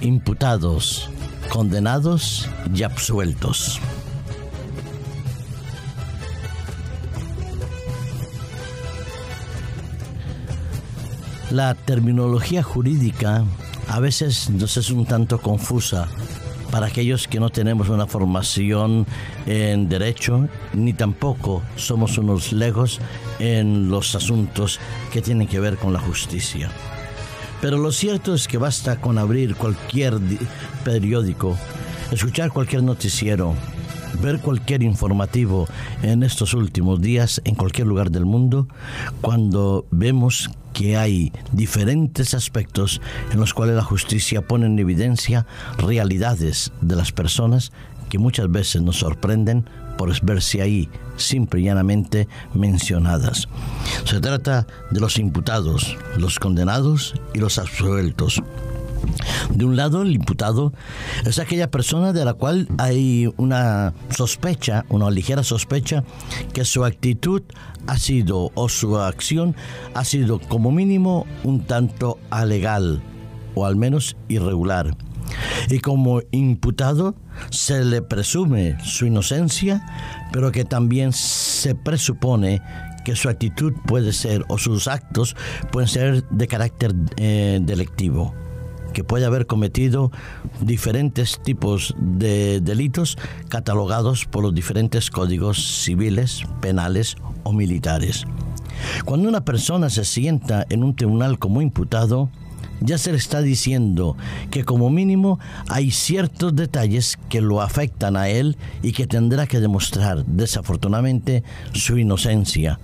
[0.00, 1.10] imputados,
[1.50, 3.80] condenados y absueltos.
[11.50, 13.44] La terminología jurídica
[13.88, 16.08] a veces nos es un tanto confusa
[16.70, 19.06] para aquellos que no tenemos una formación
[19.46, 23.00] en derecho ni tampoco somos unos legos
[23.38, 24.78] en los asuntos
[25.10, 26.70] que tienen que ver con la justicia.
[27.60, 30.18] Pero lo cierto es que basta con abrir cualquier
[30.84, 31.58] periódico,
[32.12, 33.54] escuchar cualquier noticiero,
[34.22, 35.66] ver cualquier informativo
[36.02, 38.68] en estos últimos días en cualquier lugar del mundo,
[39.20, 43.00] cuando vemos que hay diferentes aspectos
[43.32, 45.44] en los cuales la justicia pone en evidencia
[45.78, 47.72] realidades de las personas
[48.08, 49.64] que muchas veces nos sorprenden
[49.98, 53.48] por verse ahí simple y llanamente mencionadas.
[54.04, 58.42] Se trata de los imputados, los condenados y los absueltos.
[59.50, 60.72] De un lado, el imputado
[61.26, 66.04] es aquella persona de la cual hay una sospecha, una ligera sospecha,
[66.52, 67.42] que su actitud
[67.86, 69.56] ha sido o su acción
[69.94, 73.02] ha sido como mínimo un tanto alegal
[73.54, 74.94] o al menos irregular.
[75.68, 77.14] Y como imputado
[77.50, 79.84] se le presume su inocencia,
[80.32, 82.62] pero que también se presupone
[83.04, 85.36] que su actitud puede ser o sus actos
[85.72, 88.34] pueden ser de carácter eh, delictivo
[88.92, 90.10] que puede haber cometido
[90.60, 93.16] diferentes tipos de delitos
[93.48, 98.24] catalogados por los diferentes códigos civiles, penales o militares.
[99.04, 102.30] Cuando una persona se sienta en un tribunal como imputado,
[102.80, 104.16] ya se le está diciendo
[104.50, 109.60] que como mínimo hay ciertos detalles que lo afectan a él y que tendrá que
[109.60, 112.78] demostrar desafortunadamente su inocencia,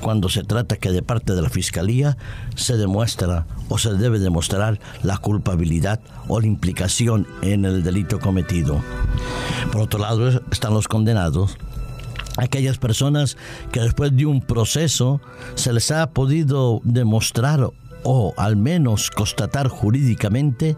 [0.00, 2.16] cuando se trata que de parte de la Fiscalía
[2.56, 8.82] se demuestra o se debe demostrar la culpabilidad o la implicación en el delito cometido.
[9.72, 11.56] Por otro lado están los condenados,
[12.36, 13.36] aquellas personas
[13.72, 15.20] que después de un proceso
[15.54, 17.70] se les ha podido demostrar
[18.04, 20.76] o al menos constatar jurídicamente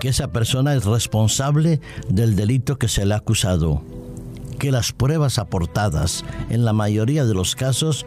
[0.00, 3.82] que esa persona es responsable del delito que se le ha acusado
[4.58, 8.04] que las pruebas aportadas en la mayoría de los casos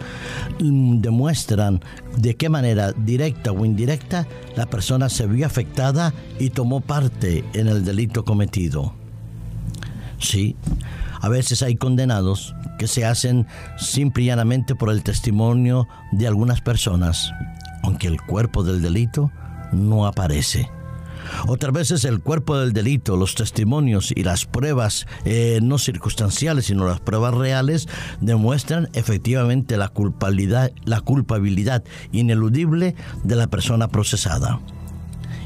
[0.59, 1.81] mm, demuestran
[2.17, 7.67] de qué manera directa o indirecta la persona se vio afectada y tomó parte en
[7.67, 8.93] el delito cometido.
[10.19, 10.55] Sí,
[11.21, 16.61] a veces hay condenados que se hacen simple y llanamente por el testimonio de algunas
[16.61, 17.31] personas,
[17.83, 19.31] aunque el cuerpo del delito
[19.71, 20.69] no aparece.
[21.47, 26.87] Otras veces el cuerpo del delito, los testimonios y las pruebas eh, no circunstanciales, sino
[26.87, 27.87] las pruebas reales,
[28.19, 34.59] demuestran efectivamente la culpabilidad, la culpabilidad ineludible de la persona procesada.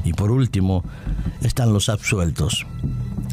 [0.04, 0.84] Y por último,
[1.42, 2.66] están los absueltos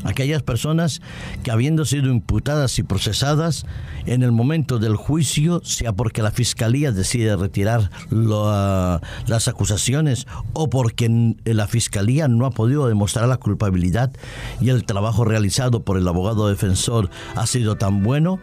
[0.04, 1.02] aquellas personas
[1.44, 3.66] que habiendo sido imputadas y procesadas
[4.06, 11.36] en el momento del juicio, sea porque la fiscalía decide retirar las acusaciones o porque
[11.46, 14.12] la fiscalía no ha podido demostrar la culpabilidad
[14.60, 18.40] y el trabajo realizado por el abogado defensor ha sido tan bueno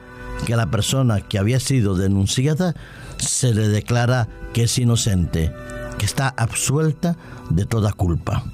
[0.47, 2.75] que la persona que había sido denunciada
[3.19, 5.53] se le declara que es inocente,
[5.99, 7.17] que está absuelta
[7.51, 8.45] de toda culpa.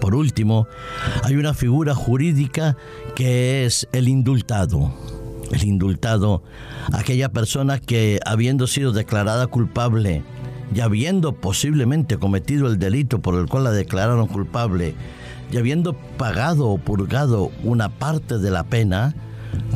[0.00, 0.66] Por último,
[1.22, 2.76] hay una figura jurídica
[3.14, 4.92] que es el indultado.
[5.52, 6.42] El indultado,
[6.92, 10.22] aquella persona que habiendo sido declarada culpable
[10.72, 14.94] y habiendo posiblemente cometido el delito por el cual la declararon culpable
[15.50, 19.14] y habiendo pagado o purgado una parte de la pena,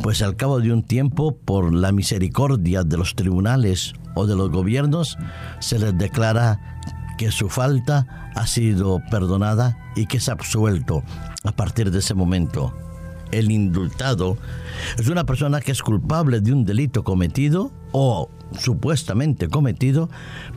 [0.01, 4.49] pues al cabo de un tiempo, por la misericordia de los tribunales o de los
[4.49, 5.17] gobiernos,
[5.59, 6.79] se les declara
[7.17, 11.03] que su falta ha sido perdonada y que es absuelto
[11.43, 12.73] a partir de ese momento.
[13.31, 14.37] El indultado
[14.97, 20.09] es una persona que es culpable de un delito cometido o supuestamente cometido,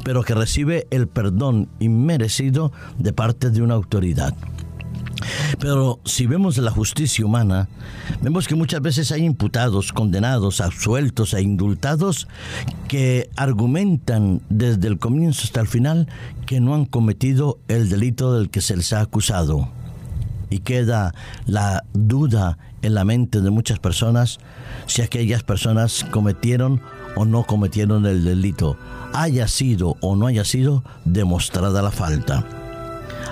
[0.04, 4.34] pero que recibe el perdón inmerecido de parte de una autoridad.
[5.58, 7.68] Pero si vemos la justicia humana,
[8.22, 12.28] vemos que muchas veces hay imputados, condenados, absueltos e indultados
[12.86, 16.08] que argumentan desde el comienzo hasta el final
[16.46, 19.68] que no han cometido el delito del que se les ha acusado.
[20.50, 21.14] Y queda
[21.46, 24.38] la duda en la mente de muchas personas
[24.86, 26.80] si aquellas personas cometieron
[27.16, 28.78] o no cometieron el delito,
[29.12, 32.46] haya sido o no haya sido demostrada la falta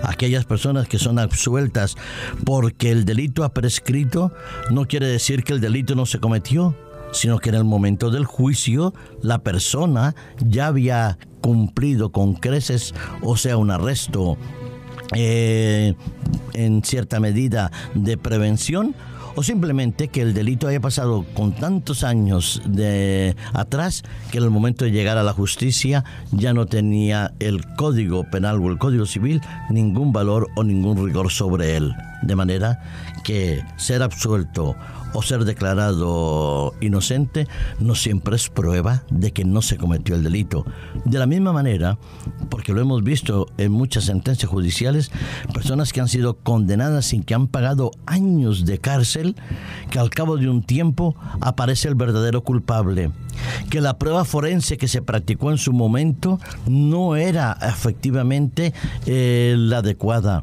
[0.03, 1.97] aquellas personas que son absueltas
[2.45, 4.33] porque el delito ha prescrito,
[4.71, 6.75] no quiere decir que el delito no se cometió,
[7.13, 10.15] sino que en el momento del juicio la persona
[10.45, 14.37] ya había cumplido con creces, o sea, un arresto
[15.15, 15.95] eh,
[16.53, 18.95] en cierta medida de prevención
[19.37, 24.03] o simplemente que el delito haya pasado con tantos años de atrás
[24.33, 28.61] que en el momento de llegar a la justicia ya no tenía el código penal
[28.61, 31.95] o el código civil ningún valor o ningún rigor sobre él.
[32.23, 32.83] De manera
[33.25, 34.75] que ser absuelto
[35.13, 37.47] o ser declarado inocente
[37.79, 40.65] no siempre es prueba de que no se cometió el delito.
[41.05, 41.99] De la misma manera,
[42.49, 45.11] porque lo hemos visto en muchas sentencias judiciales,
[45.53, 49.37] personas que han sido condenadas sin que han pagado años de cárcel,
[49.91, 53.11] que al cabo de un tiempo aparece el verdadero culpable,
[53.71, 58.73] que la prueba forense que se practicó en su momento no era efectivamente
[59.07, 60.43] eh, la adecuada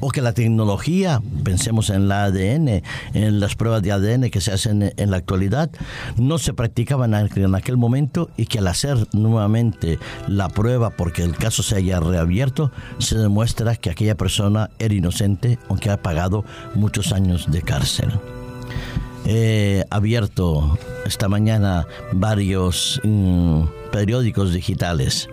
[0.00, 2.82] o que la tecnología, pensemos en la ADN,
[3.14, 5.70] en las pruebas de ADN que se hacen en la actualidad,
[6.16, 9.98] no se practicaban en aquel momento y que al hacer nuevamente
[10.28, 15.58] la prueba porque el caso se haya reabierto, se demuestra que aquella persona era inocente
[15.68, 16.44] aunque ha pagado
[16.74, 18.10] muchos años de cárcel.
[19.26, 25.28] He abierto esta mañana varios mm, periódicos digitales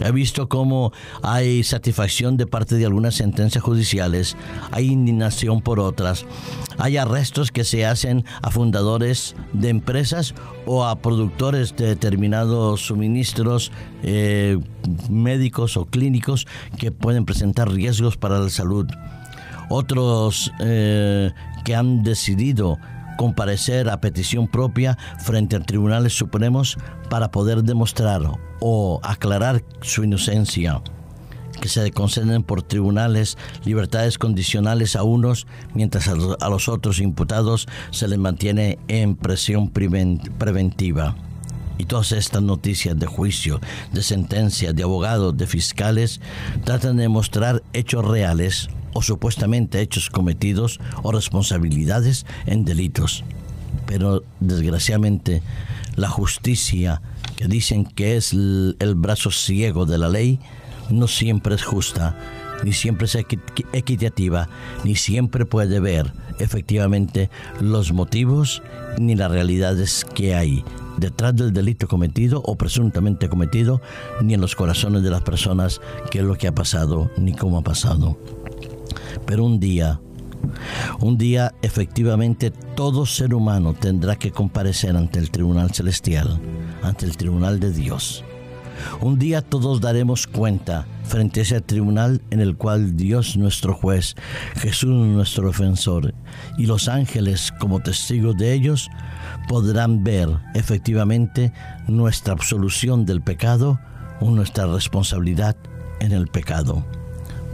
[0.00, 4.36] He visto cómo hay satisfacción de parte de algunas sentencias judiciales,
[4.70, 6.26] hay indignación por otras,
[6.78, 10.34] hay arrestos que se hacen a fundadores de empresas
[10.66, 13.72] o a productores de determinados suministros
[14.02, 14.58] eh,
[15.08, 16.46] médicos o clínicos
[16.78, 18.86] que pueden presentar riesgos para la salud.
[19.68, 21.30] Otros eh,
[21.64, 22.78] que han decidido
[23.16, 26.78] comparecer a petición propia frente a tribunales supremos
[27.10, 28.22] para poder demostrar
[28.60, 30.82] o aclarar su inocencia
[31.60, 38.08] que se conceden por tribunales libertades condicionales a unos, mientras a los otros imputados se
[38.08, 41.16] les mantiene en presión preventiva.
[41.78, 43.60] Y todas estas noticias de juicio,
[43.92, 46.20] de sentencias, de abogados, de fiscales,
[46.64, 53.24] tratan de mostrar hechos reales o supuestamente hechos cometidos o responsabilidades en delitos.
[53.86, 55.42] Pero desgraciadamente
[55.96, 57.02] la justicia,
[57.36, 60.40] que dicen que es el, brazo ciego de la ley,
[60.88, 62.16] no siempre es justa,
[62.64, 63.18] ni siempre es
[63.74, 64.48] equitativa,
[64.82, 67.28] ni siempre puede ver efectivamente
[67.60, 68.62] los motivos
[68.96, 70.64] ni las realidades que hay
[70.96, 73.82] detrás del delito cometido o presuntamente cometido,
[74.22, 77.58] ni en los corazones de las personas qué es lo que ha pasado ni cómo
[77.58, 78.16] ha pasado.
[79.26, 80.00] Pero un día,
[81.00, 86.40] un día efectivamente todo ser humano tendrá que comparecer ante el tribunal celestial,
[86.82, 88.24] ante el tribunal de Dios.
[89.00, 94.14] Un día todos daremos cuenta frente a ese tribunal en el cual Dios nuestro juez,
[94.56, 96.14] Jesús nuestro defensor
[96.58, 98.90] y los ángeles como testigos de ellos
[99.48, 101.52] podrán ver efectivamente
[101.88, 103.80] nuestra absolución del pecado
[104.20, 105.56] o nuestra responsabilidad
[106.00, 106.84] en el pecado.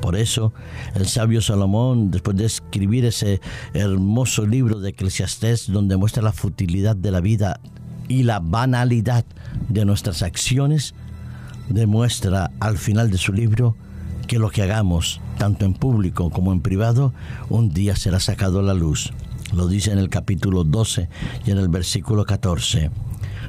[0.02, 0.52] Por eso,
[0.96, 3.40] el sabio Salomón, después de escribir ese
[3.72, 7.60] hermoso libro de Eclesiastés, donde muestra la futilidad de la vida
[8.08, 9.24] y la banalidad
[9.68, 10.94] de nuestras acciones,
[11.68, 13.76] demuestra al final de su libro
[14.26, 17.14] que lo que hagamos, tanto en público como en privado,
[17.48, 19.12] un día será sacado a la luz.
[19.54, 21.08] Lo dice en el capítulo 12
[21.46, 22.90] y en el versículo 14.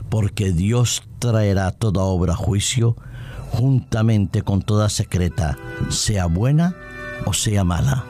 [0.10, 2.96] Porque Dios traerá toda obra a juicio
[3.54, 5.58] juntamente con toda secreta,
[5.90, 6.76] sea buena
[7.26, 8.04] o sea mala.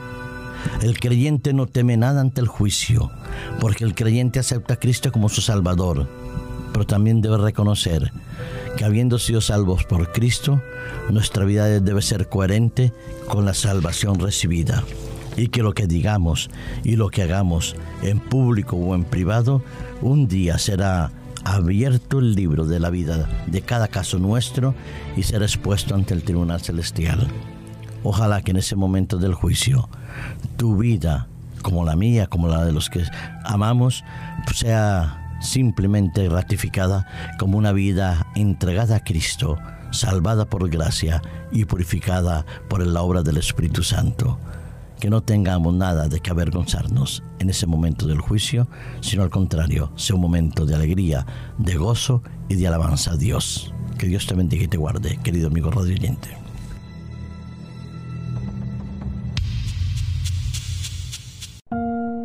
[0.81, 3.11] El creyente no teme nada ante el juicio,
[3.59, 6.07] porque el creyente acepta a Cristo como su Salvador,
[6.71, 8.13] pero también debe reconocer
[8.77, 10.61] que habiendo sido salvos por Cristo,
[11.09, 12.93] nuestra vida debe ser coherente
[13.27, 14.83] con la salvación recibida
[15.35, 16.49] y que lo que digamos
[16.83, 19.61] y lo que hagamos en público o en privado
[20.01, 21.11] un día será
[21.43, 24.75] abierto el libro de la vida de cada caso nuestro
[25.15, 27.27] y ser expuesto ante el tribunal celestial.
[28.03, 29.89] Ojalá que en ese momento del juicio
[30.57, 31.27] tu vida,
[31.61, 33.03] como la mía, como la de los que
[33.43, 34.03] amamos,
[34.53, 37.07] sea simplemente ratificada
[37.37, 39.57] como una vida entregada a Cristo,
[39.91, 41.21] salvada por gracia
[41.51, 44.39] y purificada por la obra del Espíritu Santo
[45.03, 48.69] que no tengamos nada de que avergonzarnos en ese momento del juicio,
[49.01, 51.25] sino al contrario, sea un momento de alegría,
[51.57, 53.73] de gozo y de alabanza a Dios.
[53.97, 56.37] Que Dios te bendiga y te guarde, querido amigo radioyente.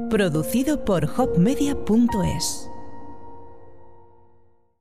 [0.09, 2.68] Producido por hopmedia.es